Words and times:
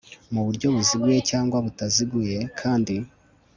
mu 0.33 0.41
buryo 0.45 0.67
buziguye 0.75 1.19
cyangwa 1.29 1.57
butaziguye 1.65 2.39
kandi 2.59 2.95